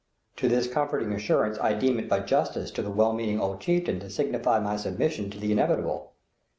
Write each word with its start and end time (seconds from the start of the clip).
To 0.37 0.49
this 0.49 0.67
comforting 0.67 1.13
assurance 1.13 1.59
I 1.59 1.75
deem 1.75 1.99
it 1.99 2.09
but 2.09 2.25
justice 2.25 2.71
to 2.71 2.81
the 2.81 2.89
well 2.89 3.13
meaning 3.13 3.39
old 3.39 3.61
chieftain 3.61 3.99
to 3.99 4.09
signify 4.09 4.57
my 4.59 4.75
submission 4.75 5.29
to 5.29 5.37
the 5.39 5.51
inevitable. 5.51 6.13